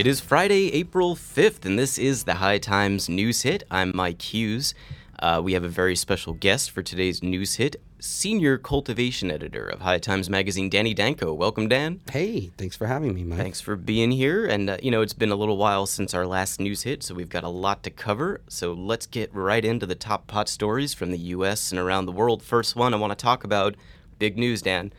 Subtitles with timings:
[0.00, 3.64] It is Friday, April 5th, and this is the High Times News Hit.
[3.70, 4.72] I'm Mike Hughes.
[5.18, 9.82] Uh, we have a very special guest for today's news hit, senior cultivation editor of
[9.82, 11.34] High Times Magazine, Danny Danko.
[11.34, 12.00] Welcome, Dan.
[12.10, 13.40] Hey, thanks for having me, Mike.
[13.40, 14.46] Thanks for being here.
[14.46, 17.14] And, uh, you know, it's been a little while since our last news hit, so
[17.14, 18.40] we've got a lot to cover.
[18.48, 21.72] So let's get right into the top pot stories from the U.S.
[21.72, 22.42] and around the world.
[22.42, 23.74] First one, I want to talk about
[24.18, 24.94] big news, Dan.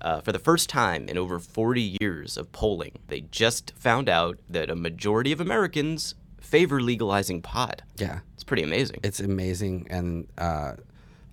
[0.00, 4.38] Uh, for the first time in over 40 years of polling, they just found out
[4.48, 7.82] that a majority of Americans favor legalizing pot.
[7.96, 9.00] Yeah, It's pretty amazing.
[9.02, 10.72] it's amazing, and uh,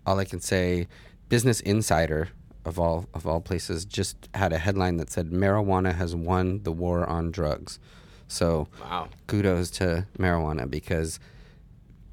[0.05, 0.88] all I can say,
[1.30, 2.30] Business Insider
[2.66, 6.72] of all of all places just had a headline that said marijuana has won the
[6.72, 7.80] war on drugs.
[8.27, 9.09] So wow.
[9.27, 11.20] kudos to marijuana because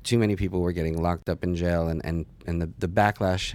[0.03, 3.55] too many people were getting locked up in jail, and and and the the backlash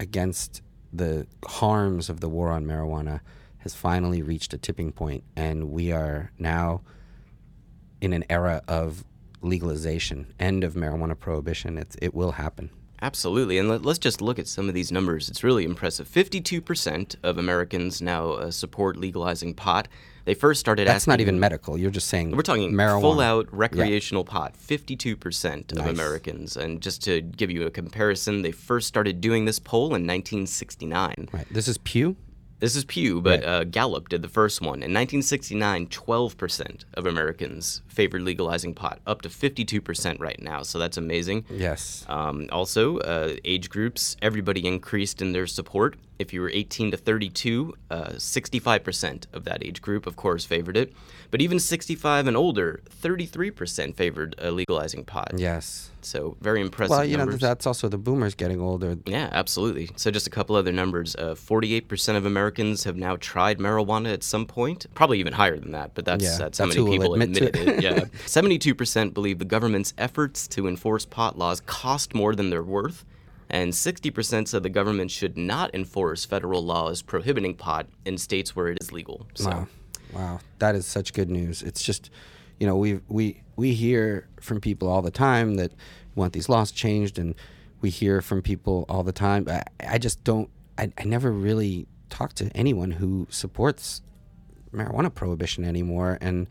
[0.00, 0.62] against
[0.94, 3.20] the harms of the war on marijuana
[3.58, 6.82] has finally reached a tipping point, and we are now
[8.00, 9.04] in an era of
[9.40, 11.78] legalization, end of marijuana prohibition.
[11.78, 12.70] It's, it will happen.
[13.02, 13.58] Absolutely.
[13.58, 15.28] And let, us just look at some of these numbers.
[15.28, 16.08] It's really impressive.
[16.08, 19.88] 52% of Americans now uh, support legalizing pot.
[20.24, 20.92] They first started asking.
[20.94, 21.12] That's asking.
[21.12, 21.76] not even medical.
[21.76, 23.00] You're just saying We're talking marijuana.
[23.02, 25.88] full out recreational pot, 52% of Nice.
[25.88, 26.56] Americans.
[26.56, 31.28] And just to give you a comparison, they first started doing this poll in 1969.
[31.32, 31.46] Right.
[31.50, 32.16] This is Pew.
[32.60, 33.44] This is Pew, but Right.
[33.48, 34.76] uh, Gallup did the first one.
[34.82, 40.62] In 1969, 12% of Americans favored legalizing pot, up to 52% right now.
[40.62, 41.44] So that's amazing.
[41.50, 42.06] Yes.
[42.08, 45.96] Um, also, uh, age groups, everybody increased in their support.
[46.18, 50.76] If you were 18 to 32, uh, 65% of that age group, of course, favored
[50.76, 50.92] it.
[51.30, 55.32] But even 65 and older, 33% favored uh, legalizing pot.
[55.36, 55.90] Yes.
[56.02, 58.96] So very impressive Well, you know that's also the boomers getting older.
[59.06, 59.90] Yeah, absolutely.
[59.96, 61.16] So, just a couple other numbers.
[61.16, 64.86] Uh, 48% of Americans have now tried marijuana at some point.
[64.94, 67.68] Probably even higher than that, but that's, Yeah, that's how many people admit admitted it.
[67.68, 67.82] it.
[67.84, 68.00] Yeah.
[68.26, 73.04] 72% believe the government's efforts to enforce pot laws cost more than they're worth.
[73.54, 78.66] And 60% said the government should not enforce federal laws prohibiting pot in states where
[78.66, 79.28] it is legal.
[79.34, 79.68] So, Wow,
[80.12, 81.62] wow, that is such good news.
[81.62, 82.10] It's just,
[82.58, 85.70] you know, we we we hear from people all the time that
[86.16, 87.36] want these laws changed, and
[87.80, 89.46] we hear from people all the time.
[89.48, 90.50] I, I just don't.
[90.76, 94.02] I, I never really talk to anyone who supports
[94.72, 96.48] marijuana prohibition anymore, and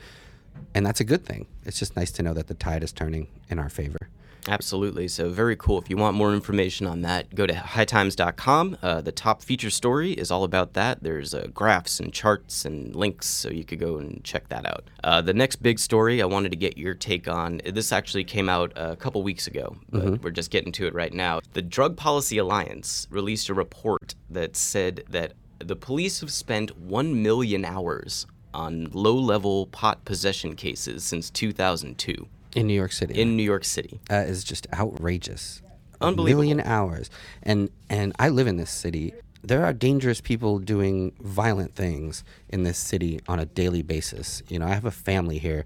[0.74, 1.48] and that's a good thing.
[1.66, 4.08] It's just nice to know that the tide is turning in our favor.
[4.48, 5.08] Absolutely.
[5.08, 5.80] So, very cool.
[5.80, 8.78] If you want more information on that, go to hightimes.com.
[8.82, 11.04] Uh, the top feature story is all about that.
[11.04, 14.90] There's uh, graphs and charts and links, so you could go and check that out.
[15.04, 18.50] Uh, the next big story I wanted to get your take on this actually came
[18.50, 21.40] out a couple weeks ago, but we're just getting to it right now.
[21.54, 27.22] The Drug Policy Alliance released a report that said that the police have spent 1
[27.24, 33.36] million hours on low level pot possession cases since 2002 In New York City, in
[33.36, 34.00] New York City.
[34.10, 35.62] That is just outrageous.
[36.02, 36.42] Unbelievable.
[36.42, 37.10] A million hours.
[37.42, 39.14] And and I live in this city.
[39.42, 44.42] There are dangerous people doing violent things in this city on a daily basis.
[44.48, 45.66] You know, I have a family here.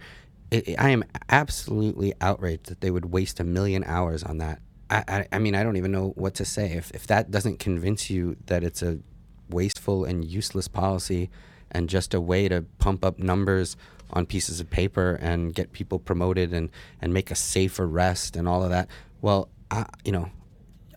[0.51, 4.61] I, I am absolutely outraged that they would waste a million hours on that.
[4.89, 6.71] I, I, I mean, I don't even know what to say.
[6.71, 8.99] If, if that doesn't convince you that it's a
[9.49, 11.29] wasteful and useless policy
[11.71, 13.77] and just a way to pump up numbers
[14.11, 16.69] on pieces of paper and get people promoted and,
[17.01, 18.87] and make a safe arrest and all of that.
[19.21, 20.29] Well, I, you know,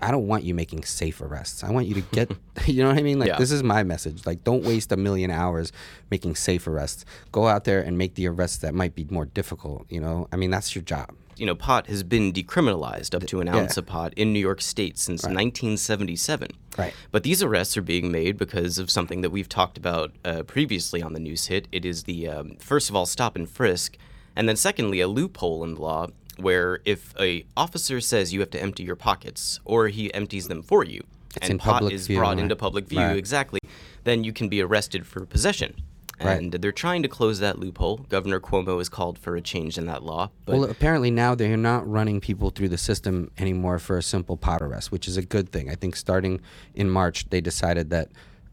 [0.03, 1.62] I don't want you making safe arrests.
[1.62, 2.31] I want you to get,
[2.66, 3.19] you know what I mean?
[3.19, 3.38] Like, Yeah.
[3.38, 4.27] this is my message.
[4.27, 5.72] Like, don't waste a million hours
[6.11, 7.05] making safe arrests.
[7.33, 10.28] Go out there and make the arrests that might be more difficult, you know?
[10.33, 11.11] I mean, that's your job.
[11.37, 13.81] you know, pot has been decriminalized up to an ounce yeah.
[13.81, 16.49] of pot in New York State since 1977.
[16.77, 16.93] Right.
[17.12, 21.03] But these arrests are being made because of something that we've talked about uh, previously
[21.03, 21.67] on the news hit.
[21.72, 23.97] It is the, um, first of all, stop and frisk,
[24.37, 26.09] and then secondly, a loophole in the law
[26.42, 30.62] where if a officer says you have to empty your pockets or he empties them
[30.62, 31.02] for you,
[31.40, 32.38] and in pot is view, brought right.
[32.42, 33.16] into public view, Right.
[33.16, 33.60] exactly,
[34.04, 35.75] then you can be arrested for possession.
[36.22, 36.38] Right.
[36.38, 37.96] And they're trying to close that loophole.
[38.10, 40.31] Governor Cuomo has called for a change in that law.
[40.44, 44.36] But well, apparently now they're not running people through the system anymore for a simple
[44.36, 45.70] pot arrest, which is a good thing.
[45.70, 46.43] I think starting
[46.75, 48.10] in March, they decided that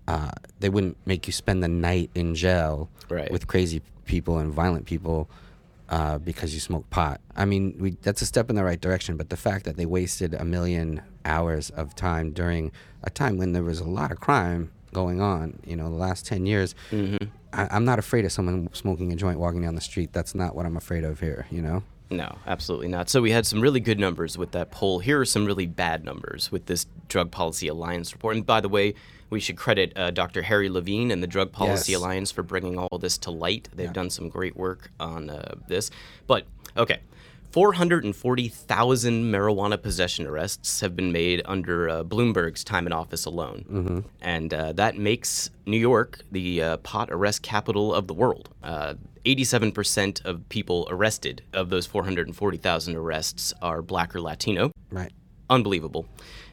[0.08, 0.32] uh,
[0.62, 3.30] they wouldn't make you spend the night in jail Right.
[3.30, 5.30] with crazy people and violent people
[5.90, 7.22] uh, because you smoke pot.
[7.36, 9.86] I mean, we, that's a step in the right direction, but the fact that they
[9.86, 12.72] wasted a million hours of time during
[13.04, 16.26] a time when there was a lot of crime going on, you know, the last
[16.26, 16.76] 10 years,
[17.54, 20.12] I, I'm not afraid of someone smoking a joint walking down the street.
[20.14, 21.84] That's not what I'm afraid of here, you know?
[22.10, 23.10] No, absolutely not.
[23.10, 25.00] So we had some really good numbers with that poll.
[25.00, 28.38] Here are some really bad numbers with this Drug Policy Alliance report.
[28.38, 28.94] And by the way,
[29.30, 30.42] we should credit uh, Dr.
[30.44, 32.02] Harry Levine and the Drug Policy Yes.
[32.02, 33.68] Alliance for bringing all this to light.
[33.74, 35.92] They've done some great work on uh, this.
[36.28, 36.46] But,
[36.78, 37.00] okay.
[37.52, 44.04] 440,000 marijuana possession arrests have been made under uh, Bloomberg's time in office alone.
[44.22, 48.50] And uh, that makes New York the uh, pot arrest capital of the world.
[48.62, 48.96] Uh,
[49.26, 54.72] 87% of people arrested of those 440,000 arrests are black or Latino.
[54.92, 55.12] Right.
[55.50, 56.08] Unbelievable.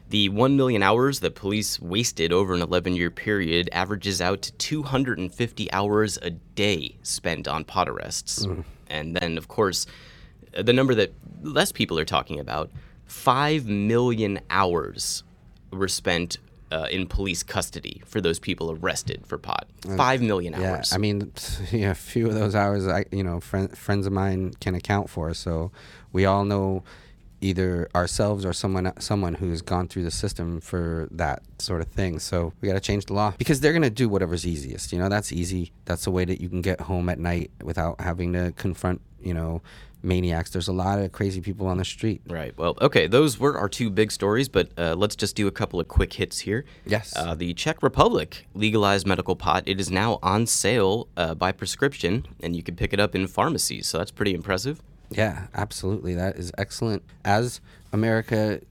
[0.09, 4.51] The 1 million hours that police wasted over an 11 year period averages out to
[4.53, 8.45] 250 hours a day spent on pot arrests.
[8.87, 9.91] And then, of course, uh,
[10.55, 12.69] the number that less people are talking about
[13.05, 15.23] 5 million hours
[15.71, 16.37] were spent
[16.71, 19.67] uh, in police custody for those people arrested for pot.
[19.95, 20.91] 5 million hours.
[20.91, 20.95] Yeah.
[20.95, 21.31] I mean,
[21.71, 25.09] yeah, a few of those hours, I you know, friend, friends of mine can account
[25.09, 25.33] for.
[25.33, 25.71] So
[26.11, 26.83] we all know
[27.41, 32.19] either ourselves or someone someone who's gone through the system for that sort of thing.
[32.19, 34.91] So we got to change the law because they're gonna do whatever's easiest.
[34.91, 35.71] You know, that's easy.
[35.85, 39.33] That's the way that you can get home at night without having to confront you
[39.33, 39.61] know
[40.05, 40.51] maniacs.
[40.51, 42.21] There's a lot of crazy people on the street.
[42.27, 42.55] Right.
[42.57, 43.07] Well, okay.
[43.07, 46.13] Those were our two big stories, but uh, let's just do a couple of quick
[46.13, 46.63] hits here.
[46.85, 47.13] Yes.
[47.15, 49.63] Uh, the Czech Republic legalized medical pot.
[49.65, 53.27] It is now on sale uh, by prescription, and you can pick it up in
[53.27, 53.87] pharmacies.
[53.87, 54.81] So that's pretty impressive.
[55.09, 56.15] Yeah, absolutely.
[56.15, 57.03] That is excellent.
[57.23, 57.61] As
[57.93, 58.61] America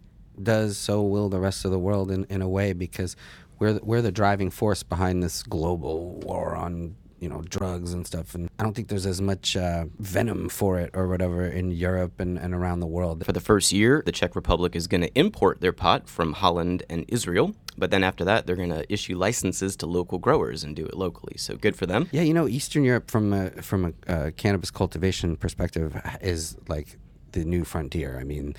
[0.42, 3.16] does, so will the rest of the world in, in a way because
[3.58, 8.06] we're the, we're the driving force behind this global war on you know drugs and
[8.06, 8.34] stuff.
[8.34, 12.20] And I don't think there's as much uh, venom for it or whatever in Europe
[12.20, 13.24] and, and around the world.
[13.24, 16.82] For the first year, the Czech Republic is going to import their pot from Holland
[16.90, 17.54] and Israel.
[17.78, 20.96] But then after that, they're going to issue licenses to local growers and do it
[20.96, 21.36] locally.
[21.38, 22.08] So good for them.
[22.12, 26.98] Yeah, you know, Eastern Europe from a, from a uh, cannabis cultivation perspective is like
[27.32, 28.18] the new frontier.
[28.20, 28.54] I mean,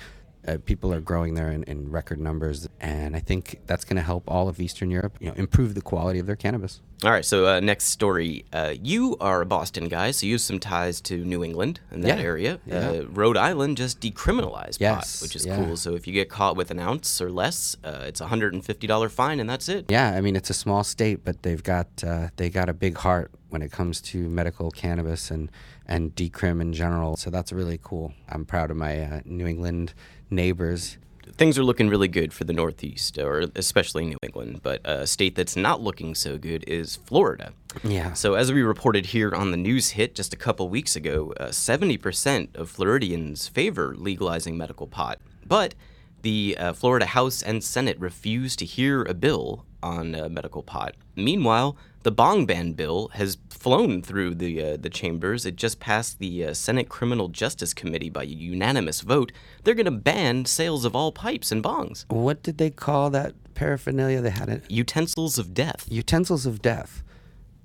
[0.46, 4.02] uh, people are growing there in, in record numbers, and I think that's going to
[4.02, 6.80] help all of Eastern Europe, you know, improve the quality of their cannabis.
[7.04, 8.46] All right, so uh, next story.
[8.52, 12.02] Uh, you are a Boston guy, so you have some ties to New England and
[12.04, 12.58] that Yeah, area.
[12.64, 12.88] yeah.
[12.88, 15.56] Uh, Rhode Island just decriminalized Yes, pot, which is yeah.
[15.56, 15.76] cool.
[15.76, 18.64] So if you get caught with an ounce or less, uh, it's a hundred and
[18.64, 19.86] fifty dollar fine, and that's it.
[19.90, 22.96] Yeah, I mean, it's a small state, but they've got uh, they got a big
[22.96, 25.50] heart when it comes to medical cannabis and
[25.86, 27.16] and decrim in general.
[27.16, 28.12] So that's really cool.
[28.28, 29.94] I'm proud of my uh, New England
[30.30, 30.98] neighbors.
[31.36, 34.60] Things are looking really good for the Northeast, or especially New England.
[34.62, 37.52] But a state that's not looking so good is Florida.
[37.82, 38.12] Yeah.
[38.14, 41.46] So, as we reported here on the news hit just a couple weeks ago, uh,
[41.46, 45.18] 70% of Floridians favor legalizing medical pot.
[45.44, 45.74] But
[46.22, 50.94] the uh, Florida House and Senate refused to hear a bill on uh, medical pot.
[51.14, 55.44] Meanwhile, the bong ban bill has flown through the uh, the chambers.
[55.44, 59.32] It just passed the uh, Senate Criminal Justice Committee by a unanimous vote.
[59.64, 63.34] They're going to ban sales of all pipes and bongs, What did they call that
[63.54, 64.20] paraphernalia?
[64.20, 65.84] They had it utensils of death.
[65.90, 67.02] utensils of death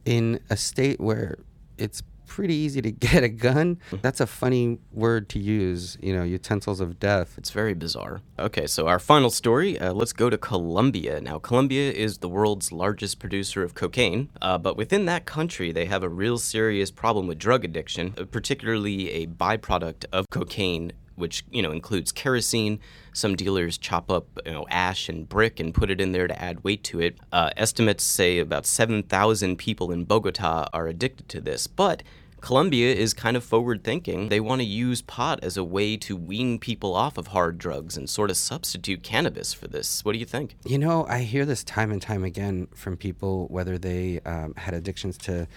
[0.06, 1.38] in a state where
[1.78, 2.02] it's
[2.32, 3.78] pretty easy to get a gun.
[4.02, 7.36] That's a funny word to use, you know, utensils of death.
[7.38, 8.22] It's very bizarre.
[8.40, 9.78] Okay, so our final story.
[9.78, 11.20] Uh, let's go to Colombia.
[11.20, 15.86] Now, Colombia is the world's largest producer of cocaine, uh, but within that country, they
[15.86, 20.94] have a real serious problem with drug addiction, uh, particularly a byproduct of cocaine.
[21.16, 22.80] Which you know includes kerosene.
[23.14, 26.42] Some dealers chop up you know ash and brick and put it in there to
[26.42, 27.20] add weight to it.
[27.32, 32.02] Uh, estimates say about seven thousand people in Bogota are addicted to this, but
[32.42, 34.30] Colombia is kind of forward thinking.
[34.30, 37.96] They want to use pot as a way to wean people off of hard drugs
[37.96, 40.04] and sort of substitute cannabis for this.
[40.04, 40.56] What do you think?
[40.66, 44.74] You know, I hear this time and time again from people, whether they um, had
[44.74, 45.48] addictions to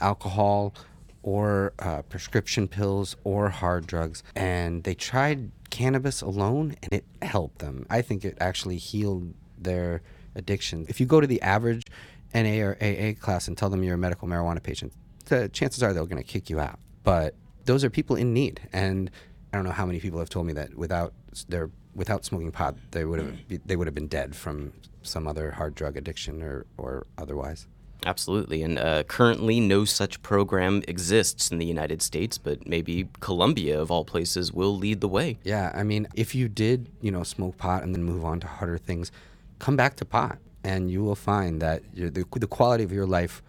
[0.00, 0.74] alcohol
[1.22, 7.60] or uh, prescription pills or hard drugs, and they tried cannabis alone and it helped
[7.60, 7.86] them.
[7.88, 10.02] I think it actually healed their
[10.34, 10.86] addiction.
[10.88, 11.86] If you go to the average
[12.34, 14.92] NA or AA class and tell them you're a medical marijuana patient,
[15.26, 16.78] the chances are they're going to kick you out.
[17.04, 19.10] But those are people in need, and
[19.52, 21.12] I don't know how many people have told me that without
[21.48, 23.34] their without smoking pot, they would have
[23.66, 27.66] they would have been dead from some other hard drug addiction or or otherwise.
[28.04, 28.62] Absolutely.
[28.62, 33.92] And uh, currently, no such program exists in the United States, but maybe Colombia, of
[33.92, 35.38] all places, will lead the way.
[35.44, 38.48] Yeah, I mean, if you did, you know, smoke pot and then move on to
[38.48, 39.12] harder things,
[39.60, 43.42] come back to pot, and you will find that the the quality of your life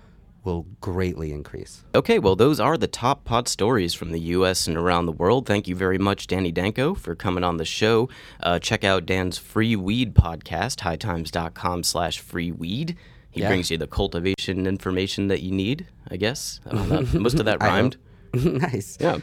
[0.44, 1.84] will greatly increase.
[1.96, 4.68] Okay, well, those are the top pod stories from the U.S.
[4.68, 5.46] and around the world.
[5.46, 8.10] Thank you very much, Danny Danko, for coming on the show.
[8.42, 12.98] Uh, check out Dan's free weed podcast, hightimes.com slash free weed.
[13.32, 13.48] He Yeah.
[13.48, 16.60] brings you the cultivation information that you need, I guess.
[16.70, 17.02] I.
[17.14, 17.98] Most of that rhymed.
[18.34, 18.98] nice.
[19.00, 19.18] Yeah.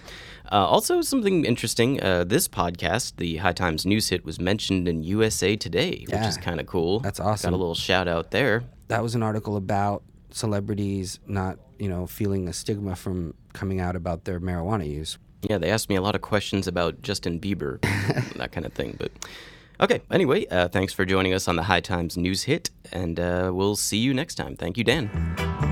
[0.53, 2.03] Uh, also, something interesting.
[2.03, 6.37] Uh, this podcast, the High Times News Hit, was mentioned in USA Today, which is
[6.37, 6.99] kind of cool.
[7.01, 7.51] That's awesome.
[7.51, 8.65] Got a little shout out there.
[8.89, 10.03] That was an article about
[10.35, 15.19] celebrities not, you know, feeling a stigma from coming out about their marijuana use.
[15.43, 17.81] Yeah, they asked me a lot of questions about Justin Bieber,
[18.37, 18.97] that kind of thing.
[18.99, 19.13] But
[19.81, 23.51] okay, anyway, uh, thanks for joining us on the High Times News Hit, and uh,
[23.53, 24.57] we'll see you next time.
[24.57, 25.70] Thank you, Dan.